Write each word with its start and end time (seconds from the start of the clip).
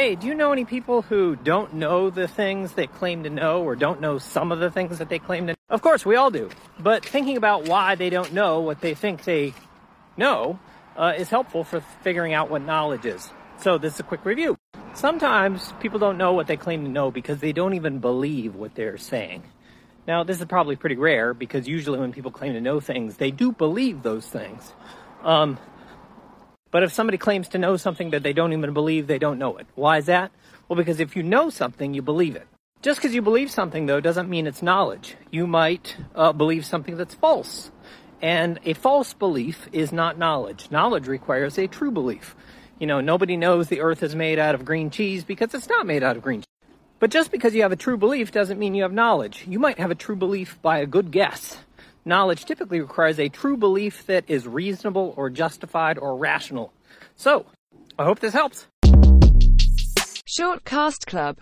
Hey, 0.00 0.14
do 0.14 0.26
you 0.26 0.34
know 0.34 0.50
any 0.50 0.64
people 0.64 1.02
who 1.02 1.36
don't 1.36 1.74
know 1.74 2.08
the 2.08 2.26
things 2.26 2.72
they 2.72 2.86
claim 2.86 3.24
to 3.24 3.28
know 3.28 3.62
or 3.62 3.76
don't 3.76 4.00
know 4.00 4.16
some 4.16 4.50
of 4.50 4.58
the 4.58 4.70
things 4.70 4.96
that 4.96 5.10
they 5.10 5.18
claim 5.18 5.48
to 5.48 5.52
know? 5.52 5.56
Of 5.68 5.82
course, 5.82 6.06
we 6.06 6.16
all 6.16 6.30
do. 6.30 6.48
But 6.78 7.04
thinking 7.04 7.36
about 7.36 7.68
why 7.68 7.96
they 7.96 8.08
don't 8.08 8.32
know 8.32 8.60
what 8.60 8.80
they 8.80 8.94
think 8.94 9.24
they 9.24 9.52
know 10.16 10.58
uh, 10.96 11.12
is 11.18 11.28
helpful 11.28 11.64
for 11.64 11.82
figuring 12.02 12.32
out 12.32 12.48
what 12.48 12.62
knowledge 12.62 13.04
is. 13.04 13.28
So, 13.58 13.76
this 13.76 13.92
is 13.92 14.00
a 14.00 14.02
quick 14.02 14.24
review. 14.24 14.56
Sometimes 14.94 15.74
people 15.80 15.98
don't 15.98 16.16
know 16.16 16.32
what 16.32 16.46
they 16.46 16.56
claim 16.56 16.82
to 16.84 16.90
know 16.90 17.10
because 17.10 17.40
they 17.40 17.52
don't 17.52 17.74
even 17.74 17.98
believe 17.98 18.54
what 18.54 18.74
they're 18.74 18.96
saying. 18.96 19.42
Now, 20.06 20.24
this 20.24 20.40
is 20.40 20.46
probably 20.46 20.76
pretty 20.76 20.96
rare 20.96 21.34
because 21.34 21.68
usually 21.68 21.98
when 21.98 22.14
people 22.14 22.30
claim 22.30 22.54
to 22.54 22.60
know 22.62 22.80
things, 22.80 23.18
they 23.18 23.30
do 23.30 23.52
believe 23.52 24.02
those 24.02 24.26
things. 24.26 24.72
Um, 25.22 25.58
but 26.70 26.82
if 26.82 26.92
somebody 26.92 27.18
claims 27.18 27.48
to 27.48 27.58
know 27.58 27.76
something 27.76 28.10
that 28.10 28.22
they 28.22 28.32
don't 28.32 28.52
even 28.52 28.72
believe, 28.72 29.06
they 29.06 29.18
don't 29.18 29.38
know 29.38 29.56
it. 29.56 29.66
Why 29.74 29.98
is 29.98 30.06
that? 30.06 30.30
Well, 30.68 30.76
because 30.76 31.00
if 31.00 31.16
you 31.16 31.22
know 31.22 31.50
something, 31.50 31.94
you 31.94 32.02
believe 32.02 32.36
it. 32.36 32.46
Just 32.82 33.00
because 33.00 33.14
you 33.14 33.22
believe 33.22 33.50
something, 33.50 33.86
though, 33.86 34.00
doesn't 34.00 34.30
mean 34.30 34.46
it's 34.46 34.62
knowledge. 34.62 35.16
You 35.30 35.46
might 35.46 35.96
uh, 36.14 36.32
believe 36.32 36.64
something 36.64 36.96
that's 36.96 37.14
false. 37.14 37.70
And 38.22 38.58
a 38.64 38.74
false 38.74 39.12
belief 39.12 39.68
is 39.72 39.92
not 39.92 40.18
knowledge. 40.18 40.70
Knowledge 40.70 41.06
requires 41.06 41.58
a 41.58 41.66
true 41.66 41.90
belief. 41.90 42.34
You 42.78 42.86
know, 42.86 43.00
nobody 43.00 43.36
knows 43.36 43.68
the 43.68 43.80
earth 43.80 44.02
is 44.02 44.14
made 44.14 44.38
out 44.38 44.54
of 44.54 44.64
green 44.64 44.90
cheese 44.90 45.24
because 45.24 45.52
it's 45.54 45.68
not 45.68 45.86
made 45.86 46.02
out 46.02 46.16
of 46.16 46.22
green 46.22 46.40
cheese. 46.40 46.46
But 46.98 47.10
just 47.10 47.30
because 47.30 47.54
you 47.54 47.62
have 47.62 47.72
a 47.72 47.76
true 47.76 47.96
belief 47.96 48.30
doesn't 48.30 48.58
mean 48.58 48.74
you 48.74 48.82
have 48.82 48.92
knowledge. 48.92 49.44
You 49.48 49.58
might 49.58 49.78
have 49.78 49.90
a 49.90 49.94
true 49.94 50.16
belief 50.16 50.60
by 50.62 50.78
a 50.78 50.86
good 50.86 51.10
guess. 51.10 51.56
Knowledge 52.04 52.46
typically 52.46 52.80
requires 52.80 53.20
a 53.20 53.28
true 53.28 53.58
belief 53.58 54.06
that 54.06 54.24
is 54.26 54.46
reasonable 54.48 55.12
or 55.16 55.28
justified 55.28 55.98
or 55.98 56.16
rational. 56.16 56.72
So, 57.14 57.44
I 57.98 58.04
hope 58.04 58.20
this 58.20 58.32
helps. 58.32 58.66
Short 60.24 60.64
Cast 60.64 61.06
Club 61.06 61.36